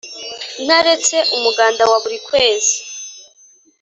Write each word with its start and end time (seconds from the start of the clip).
ntaretse 0.65 1.17
umuganda 1.35 1.81
wa 1.89 1.97
buri 2.03 2.17
kwezi 2.27 2.75